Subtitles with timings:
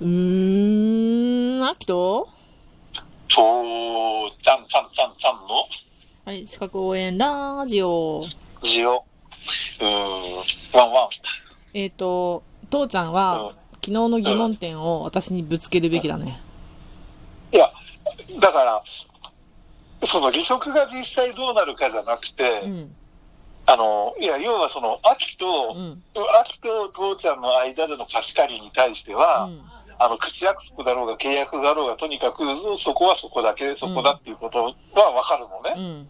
[0.00, 2.28] うーん、あきと
[3.28, 5.64] とちゃんちゃんちゃんちゃんの？
[6.24, 8.22] はい、資格応援ラジオ。
[8.62, 9.04] 字を、
[9.80, 9.90] うーん、
[10.72, 11.08] ワンワン。
[11.72, 16.40] えっ、と、父ちゃんは、うん昨日の疑問点を私にぶつけるべきだね。
[17.52, 17.70] いや、
[18.40, 18.82] だから、
[20.02, 22.96] その離職が実際どうなるかじゃなくて、うん。
[23.64, 26.02] あの、いや、要はその、秋と、うん。
[26.40, 29.60] 秋と父ちゃんの間での貸し借りに対しては、うん。
[29.98, 32.44] あの、口約束だろうが契約だろうが、とにかく、
[32.76, 35.74] そこはそこだけ、そこだっていうことはわかるのね。
[35.76, 36.08] うん。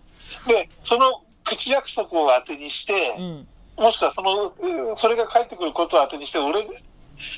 [0.48, 3.48] で、その口約束を当てにして、うん。
[3.76, 6.66] もしくはその、うんそれが返ってくることを当てにして、俺、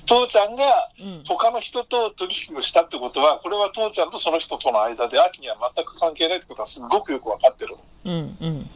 [0.07, 0.65] 父ちゃんが
[0.99, 1.23] うん。
[1.27, 7.77] 他の人と取引をしたってことは、これは父ちゃんとその人との間で、秋には全く関係ないってことはすごくよくわかってる。
[8.05, 8.13] うん。
[8.13, 8.47] うん。
[8.47, 8.69] うん。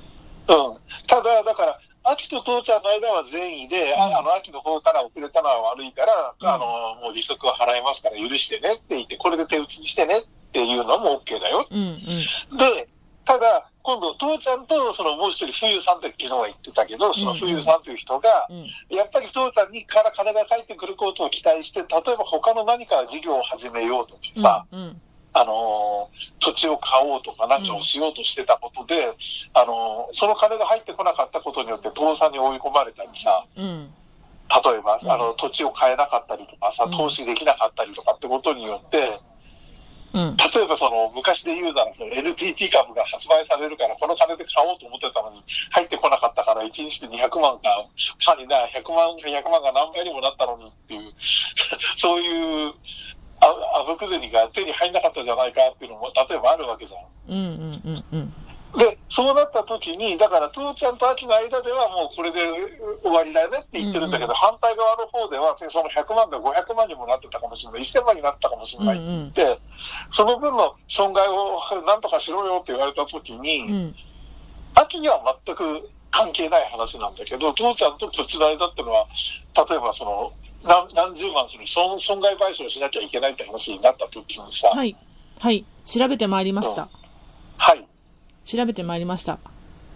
[1.07, 6.67] ただ、だから、秋と父ちゃんの間は善意で、ああの、秋の方から遅れたのは悪いから、うんあの、
[7.01, 11.67] もう利息は払いますから許してねって言って、これで手打ちにしてねっていうのも OK だよ。
[11.71, 11.79] うん。
[11.79, 12.57] うん。
[12.57, 12.89] で、
[13.25, 18.97] ただ、今度、父ちゃんと、そのもう一人、冬さんって昨日は言ってたけど、その冬さんという人が、うん。
[18.97, 25.01] やっぱり父ちゃんにから金が返ってくることを期待して、例えば他の何か事業を始めようとかさ、うん。
[25.35, 29.15] あのー土地を買おうとか何かをしようとしてたことで、
[29.55, 33.91] あのーその金が入ってこなかったことによって倒産に追い込まれたりさ、うん。
[34.53, 39.21] 例えば、うんあの、土地を買えなかったりとかさうん、投資できなかったりとかってことによって、
[40.15, 40.37] うん。
[40.37, 47.89] 例えばその昔で言うならその NTT 株が発売されるからこの金で買おうと思ってたのに入ってこなかったから1日で200万か、
[48.21, 51.13] かにな、100万か100万が何倍にもなったのにっていう、
[51.97, 52.75] そういう
[53.43, 57.03] ああぶく銭が手に入んなかったじゃないかっていうのも例えばあるわけじゃん。
[57.29, 57.83] うん。
[57.85, 58.05] うん。
[58.13, 58.33] うん。
[58.79, 62.41] で、そうなった時に、だから、父ちゃんと秋の間ではもうこれで
[63.03, 69.61] 終わりだよねって言ってるんだけど、うん反対側の方では、その100万が500万にもなってたかもしれない、1000万になったかもしれないって言って、
[70.09, 73.95] その分の損害をなんとかしろよって言われた時に、うん。
[74.75, 79.07] 秋には全く関係ない話なんだけど、父ちゃんとこっちの間ってのは、
[79.69, 80.33] 例えばその、
[80.65, 84.97] 何何十万する損損害賠償しなきゃいけないって話になった時にさ、はい。
[85.41, 85.65] はい。
[85.85, 86.89] 調べてまいりました。
[87.57, 87.87] はい、
[88.45, 89.39] 調べてまいりました。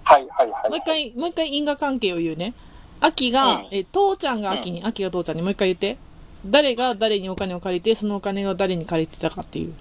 [0.02, 0.70] はい、はい、はい。
[0.70, 2.54] もう一回、もう一回因果関係を言うね。
[3.00, 5.98] 秋が、うんえ、父ちゃんが秋に、秋が父ちゃんにもう一回言って。
[6.44, 9.74] 誰が誰にお金を借りて、そのお金を誰に借りてたかっていう。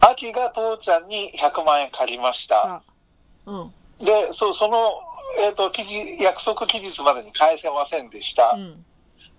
[0.00, 2.76] 秋が父ちゃんに100万円借りました。
[2.76, 2.82] あ、
[3.46, 3.72] うん。
[3.98, 4.92] で、そう、その、
[5.38, 8.56] えっ、と、期日約束期日までに返せませんでした。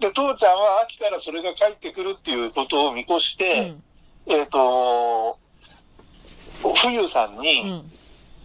[0.02, 0.08] うん。
[0.08, 3.84] で、父ちゃんは秋からそれが返ってくるっていうことを見越しうて、ん。
[4.28, 5.38] えっ、と、
[6.82, 7.92] 冬さんに、うん。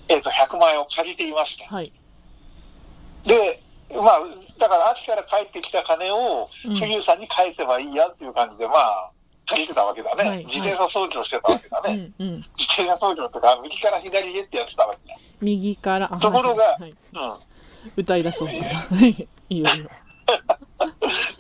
[0.08, 1.64] えっ、と、100万円を借りていました。
[1.66, 1.92] はい。
[3.24, 3.62] で、
[3.94, 4.20] まあ、
[4.58, 9.10] だから秋から返ってきた金をうん冬さんに返せばいいやっていう感じで、まあ、
[9.46, 10.28] 借りてたわけだね。
[10.28, 12.12] はい自転車操業してたわけだね。
[12.18, 12.28] うん。
[12.28, 12.36] うん。
[12.56, 15.18] 自転車操業とか、右から左へってやってたわけだ。
[15.40, 17.34] 右から、あところがはいはいうん。
[17.96, 18.54] 歌い出そうだ。
[18.54, 18.60] は
[19.04, 19.28] い。
[19.48, 19.90] いいよいいよ。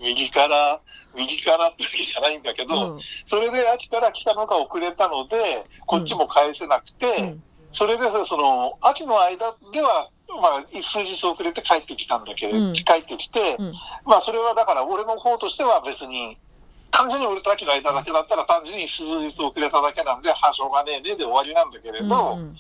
[0.00, 0.80] 右から、
[1.14, 3.00] 右からってわけじゃないんだけど、うん。
[3.24, 7.42] それで秋から来たのが遅れたので、こっちも返せなくて、うん。
[7.72, 13.72] それでその、秋の間では、まあ、数日遅れて帰ってきたんだけれど、うん帰ってきて、うん。
[14.04, 16.38] まあ、それはだから俺の方としては別に、
[16.92, 22.56] 完全に俺と秋の間だけだったら単純に数日遅れただけなんで、はあ、しょうがねえねで終わりなんだけれど、うん。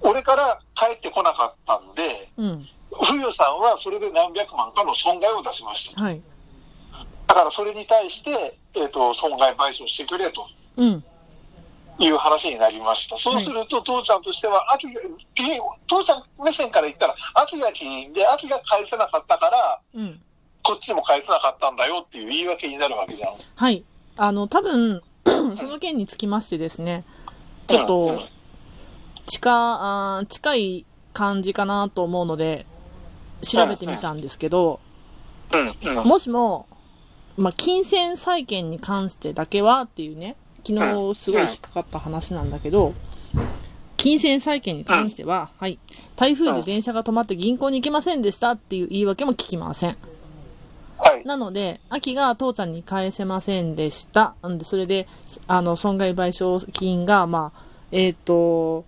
[0.00, 2.68] 俺から帰ってこなかったんで、うん。
[3.02, 6.00] 冬さんはそれで何百万かの損害を出しました。
[6.00, 6.22] はい。
[7.26, 11.04] だからそれに対して、えっ、と、損害賠償してくれとうん。
[11.98, 13.16] いう話になりました。
[13.16, 15.00] そうすると、父ちゃんとしては、秋が、
[15.34, 15.44] き
[15.86, 20.20] 父ちゃん目線から言ったら、秋が起因で、秋が返せなかったから、うん。
[20.62, 23.30] こっちも返せなかったんだよっていう言い訳になるわけじゃん。
[23.54, 23.82] はい。
[24.16, 25.00] あの、多分、
[25.56, 27.04] その件につきましてですね、
[27.66, 28.22] ちょっうんと、
[29.26, 32.66] 近、あー近い感じかなと思うので、
[33.42, 34.80] 調べてみたんですけど、
[35.52, 36.04] うん、うん、うん。
[36.08, 36.66] もしも、
[37.36, 42.94] まあ、金銭債権に関してだけはっていうね、昨日すごい引っかかった話なんだけど、
[43.96, 45.78] 金銭債権に関しては、はい、
[46.16, 49.96] 台風で電車が止まって銀行に行けませんでしたっていう言い訳も聞きません。
[50.98, 51.24] はい。
[51.24, 54.34] なので、秋が父ちゃんに返せませんでした。
[54.46, 55.06] んで、それで、
[55.46, 57.60] あの、損害賠償金が、まあ、
[57.92, 58.84] えっ、と、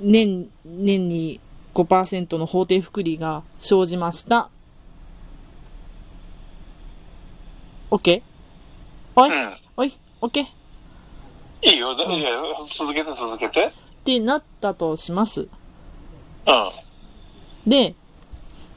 [0.00, 1.40] 年、年に
[1.74, 4.50] 5%の法定複利が生じました。
[7.92, 8.22] OK?
[9.14, 9.54] おい、うん。
[9.76, 9.92] おい、
[10.22, 10.46] OK?
[11.60, 11.94] いいよ。
[11.94, 12.30] だいや
[12.66, 13.66] 続けて続けて。
[13.66, 13.70] っ
[14.02, 15.42] てなったとします。
[15.42, 15.50] うん。
[17.70, 17.94] で、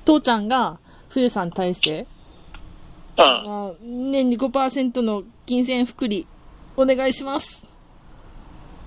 [0.03, 2.07] 父ちゃんが、冬さんに対して、
[3.17, 3.25] うん。
[3.25, 6.27] まあ、年に5%の金銭複利
[6.75, 7.65] お願いします。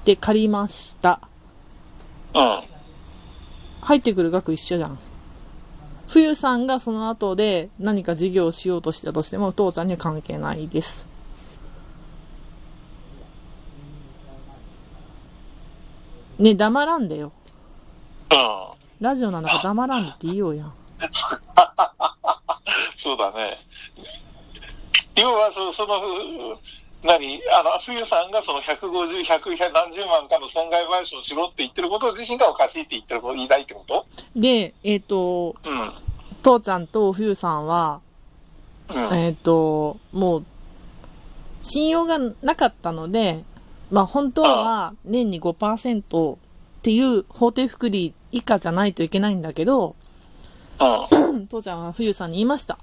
[0.05, 1.21] で、借りました。
[2.35, 2.63] うん。
[3.81, 4.99] 入ってくる額一緒じゃん。
[6.09, 11.07] 冬さんがその後で何か事業をしようとしたとしても、父ちゃんには関係ないです。
[16.39, 17.33] ねえ黙らんでよ。
[18.31, 19.05] うん。
[19.05, 20.73] ラジオなんだから黙らんでって言いようやん。
[22.97, 23.59] そうだね。
[25.15, 26.59] 要はそ、その、
[27.03, 34.07] 何あの、冬さんがその150、100、100何十万かの損害賠償をしろって言ってること自身がおかしいって言ってること、言いたいってこと？
[34.35, 35.93] で、えっ、と、うん。
[36.43, 38.01] 父ちゃんと冬さんは、
[38.89, 39.15] うん。
[39.15, 40.45] えっ、と、もう、
[41.63, 43.45] 信用がなかったので、
[43.91, 46.39] まあ本当は年に5%っ
[46.83, 49.95] ていう法定福利以下じゃないといけないんだけど、
[50.81, 51.47] うん。
[51.49, 52.79] 父ちゃんは冬さんに言いました。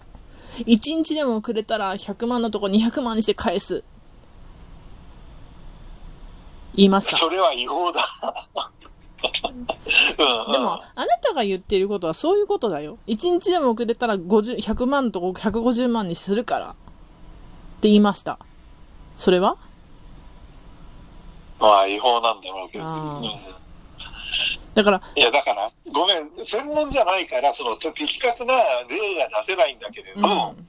[0.59, 0.65] 1
[0.95, 3.83] 日でもくれたら100万のとこ200万にして返す。
[6.75, 7.17] 言いました。
[7.17, 8.47] それは違法だ。
[9.25, 10.23] で
[10.59, 12.97] も、あなたが言ってることはそういうことだよ。
[13.07, 16.67] 1日でもくれたら50、100万のとこ150万にするから。
[16.67, 16.71] っ
[17.81, 18.39] て言いました。
[19.17, 19.55] それは？
[21.59, 22.83] まあ、違法なんだろうけど。
[24.73, 28.53] だから、いや、だから、ごめん、専門じゃないから、その、的確な
[28.89, 30.67] 例が出せないんだけれど、うん。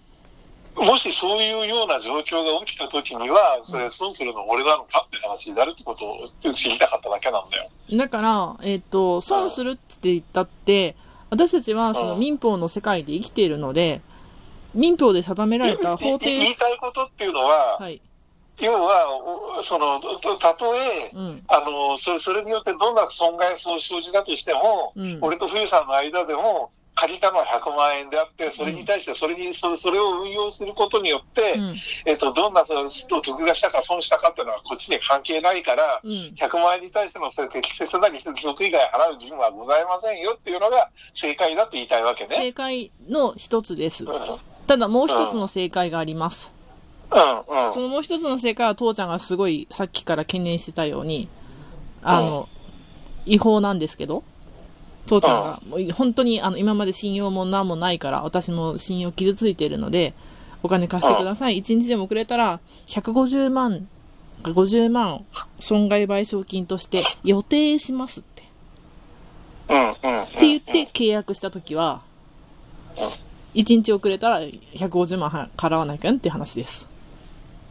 [0.76, 7.70] もしそういうような状況が起きた時には、それ損するの俺なのかって話になるってことを知りたかっただけなんだよ。
[7.93, 10.94] だから、えっ、と、損するって言ったって、
[11.31, 14.02] 私たちはそのうん民法の世界で生きているので、
[14.75, 18.00] 民法で定められた法い言定い、たいことっていうのは、はい。
[18.58, 21.43] 要は、おその、とたとえ、うん。
[21.49, 31.77] あの、それ、それによってどんな損害を生じたとしても、うん俺と冬さんの間でも、借りたのは100万円であって、それに対して、それに、それそれを運用することによって、うん。
[32.07, 36.11] えっと、どんなその得がしたか損したかっていうのはこっちに関係ないから、うん。
[36.11, 42.35] 100万円に対してのそれ適切な利息以外払う義務はございませんよっていうのが正解だと言いたいわけね。
[42.35, 44.09] 正解の一つですう。
[44.09, 44.13] ん。
[44.13, 44.39] うん。
[44.67, 46.55] ただもう一つの正解があります。
[47.11, 47.73] うん。
[47.73, 51.29] そのもう一つの正解は父ちゃんがすごいさっきから懸念してたように、
[52.03, 52.49] あの、
[53.27, 54.25] 違法なんですけど、
[55.06, 60.14] 父ちゃんが、もう本当にあの今まで信用も何もないから、私も信用傷ついているので、
[60.62, 61.58] お金貸してください。
[61.58, 63.88] 1日でもくれたら、150万、
[64.43, 65.25] 50万
[65.58, 68.43] 損害賠償金として予定しますって。
[69.69, 69.79] うん。
[69.79, 69.93] うん。
[69.93, 69.94] っ
[70.38, 72.02] て言って契約したときは、
[73.55, 76.96] 1日遅れたら150万払わなきゃんって話です。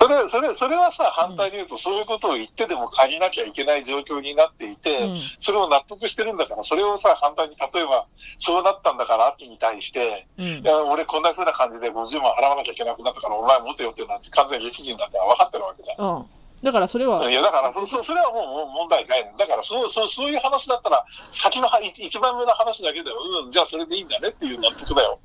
[0.06, 8.06] それ、それ、それはさ、反対に言うと、そういうことを言ってでも借りなきゃいけない状況になっていて、うんそれを納得してるんだから、それをさ、反対に、例えば、
[8.38, 10.64] そうなったんだから、秋に対して、うんい。
[10.64, 16.18] や、俺こんな風な感じで50万払わなきゃいけなくなったから、お前持てよっていうのは完全に理不尽だって分かってるわけじゃん。
[16.18, 16.26] うん。
[16.64, 19.38] だからそれは、いや、だから、そ、そそれはもう問題ないの。
[19.38, 25.20] だから、そう、そう、そういう話だったら、先のはい一番目の話だけで、うん、じゃあそれでいいんだねっていう納得だよ。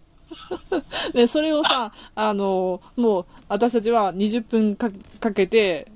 [1.13, 4.91] で、 それをさ、あの、もう、私たちは20分か
[5.21, 5.87] かけて、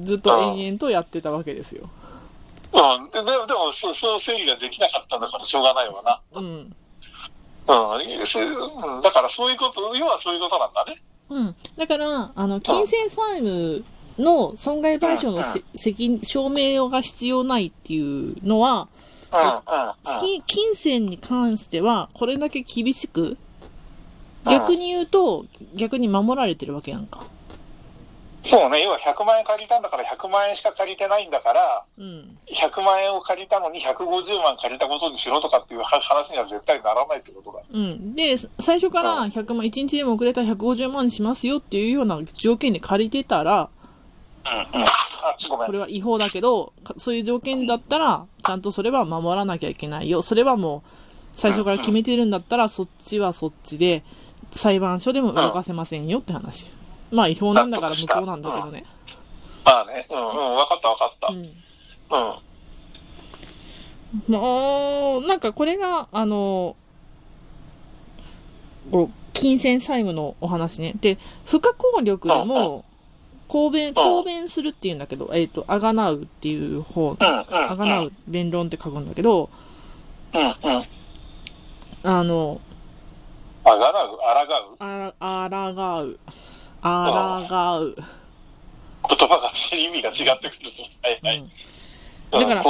[0.00, 1.88] ずっと延々とやってたわけですよ。
[2.72, 3.10] うん。
[3.10, 6.20] で、でも、でもそう、そう整理ができなかったんだから、しょうがないわな。
[6.32, 6.74] うん。
[7.66, 11.02] うん、だからそういうこと、要はそういうことなんだね。
[11.30, 11.54] うん。
[11.76, 13.84] だから、あの、金銭債務
[14.18, 18.00] の損害賠償のせ責任、証明が必要ないってい
[18.32, 18.88] うのは、
[19.32, 20.20] うん、うん、うん。
[20.20, 23.38] 金金銭に関しては、これだけ厳しく、
[24.44, 27.20] 逆に言うと、逆に守られてるわけやんか。
[28.42, 32.36] そうね、要は100万円借りたんだから100万円しか借りてないんだから、うん。
[32.46, 37.60] 100万円を借りたのに150万借りたことにしろとかっていう話には絶対ならないってことだ。
[37.72, 38.14] うん。
[38.14, 43.70] で、最初から100万、1日でも遅れたら150万にしますよっていうような条件で借りてたら、
[44.44, 44.86] うん、うん。
[45.48, 45.72] こ。
[45.72, 50.20] れは違法だけど、かそういう条件だったら、ちゃんとそれは守らなきゃいけないよ。
[50.20, 50.88] それはもう、
[51.32, 54.04] 最初から決めてるんだったら、そっちはそっちで、
[54.54, 56.70] 裁判所でも動かせませんよって話。
[57.10, 58.84] まあ違法なんだから無効なんだけどね。
[59.64, 61.28] まあね、うん、うん、わかったわかった。
[61.28, 61.38] うん。
[61.38, 61.52] うん。
[64.28, 66.76] もう、なんかこれが、あの、
[69.32, 70.94] 金銭債務のお話ね。
[71.00, 72.84] で、不可抗力でも、
[73.48, 77.16] 公弁、公弁するっていうんだけど、えっ、と、あがなうっていう方。
[77.18, 79.50] あがなう、弁論って書くんだけど、
[80.32, 80.44] うん、う
[80.78, 80.84] ん。
[82.04, 82.60] あの、
[83.64, 84.76] あがらう、あらがう？
[84.78, 86.18] あら、あらがう。
[86.82, 87.94] あらがう。
[87.96, 90.82] 言葉が意味が違ってくると。
[91.02, 91.38] はい、はい。
[91.38, 91.50] うんうん
[92.30, 92.64] だから。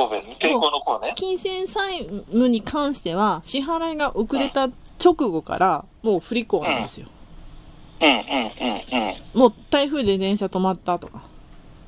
[1.14, 4.68] 金銭債務に関しては、支払いが遅れた
[5.02, 7.08] 直後から、もう不履行なんですよ。
[8.02, 8.24] うん、うん、うん、
[9.34, 9.40] うん。
[9.40, 11.22] もう台風で電車止まったとか。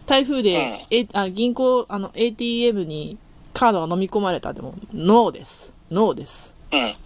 [0.06, 3.18] 台風で、えあ銀行、あの、ATM に
[3.52, 5.74] カードが飲み込まれたでも、ノーです。
[5.90, 6.54] ノーです。
[6.72, 6.80] うん。
[6.80, 6.96] うん。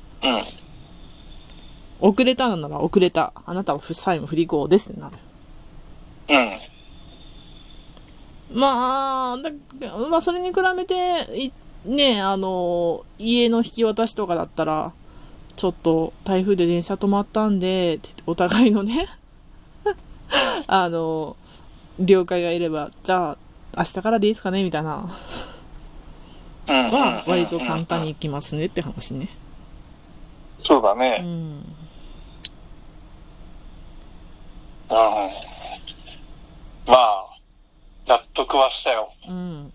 [2.00, 3.32] 遅れたのなら遅れた。
[3.46, 5.16] あなたは債務不履行ですってなる。
[6.28, 6.60] うん。
[8.52, 9.50] まあ、だ
[10.10, 11.52] まあ、それに比べて、い
[11.84, 14.92] ねあの、家の引き渡しとかだったら、
[15.56, 19.08] ちょっと台風で電車止まったんで、お互いのね、
[20.66, 21.36] あの、
[21.98, 23.38] 了解がいれば、じゃあ、
[23.76, 25.08] 明日からでいいですかねみたいな、
[26.66, 26.90] うん。
[26.90, 29.28] は、割と簡単に行きますねって話ね。
[30.64, 31.18] うそうだね。
[31.18, 31.79] ん。
[34.90, 34.96] うん。
[36.86, 37.26] まあ、
[38.06, 39.12] 納得はしたよ。
[39.28, 39.34] うん。
[39.34, 39.70] うん。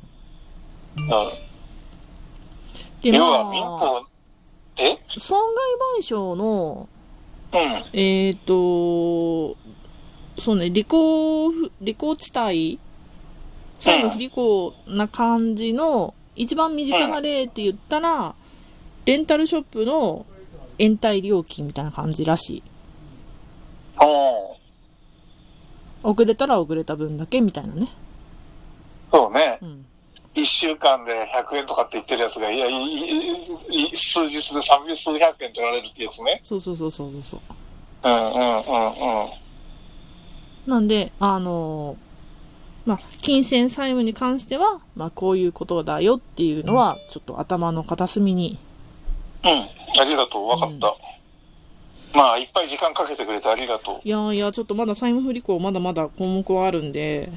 [3.01, 4.05] で、要は民まあ、法、
[4.77, 4.97] え？
[5.17, 6.89] 損害賠償の、
[7.53, 7.59] うん。
[7.93, 9.55] えっ、と、
[10.37, 12.79] そうね、利口、利口地帯、
[13.79, 18.35] 債務不履行な感じの、一番身近な例って言ったら、
[19.05, 20.25] レンタルショップの
[20.77, 22.63] 延滞料金みたいな感じらしい。
[24.01, 24.64] おー
[26.05, 27.87] 遅れたら遅れた分だけみたいなね。
[29.11, 29.59] そうね。
[29.61, 29.85] うん。
[30.35, 36.39] 一週間で100円とかって言ってるやつが、いや、いいい数日で300数百円取られるってやつね。
[36.43, 37.39] そうそうそうそうそう。
[38.03, 38.87] うんうんうん
[39.21, 39.29] うん。
[40.67, 41.97] なんで、あの
[42.85, 48.59] まあ、金銭債務に関しては、まあ、こういうことだよっていうのは、ちょっと頭の片隅に、
[49.43, 50.01] うん。
[50.01, 50.47] ありがとう。
[50.47, 50.95] わかった。
[52.15, 57.29] まあ、いっぱい時間かけてくれてありがといやいや、ちょっとまだ債務不履行まだまだ項目はあるんで、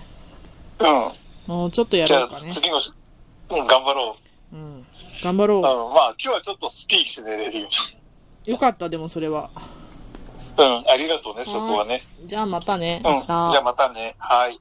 [0.79, 0.85] う。
[0.85, 1.13] うん。
[1.47, 2.53] もうちょっとやろうかね。
[2.53, 4.17] 次の、うん、頑張ろ
[4.53, 4.87] うん。
[5.23, 5.59] 頑張ろう。
[5.59, 5.63] うん。
[5.63, 7.69] まあ、今日はちょっとスッキリして寝れるよ。
[8.47, 8.51] う。
[8.51, 9.51] よかった、でもそれは。
[10.57, 10.85] うん。
[10.89, 12.03] ありがとうね、そこはね。
[12.25, 13.11] じゃあまたね、うん。
[13.13, 13.27] 明日。
[13.27, 14.15] じゃあまたね。
[14.19, 14.59] はい。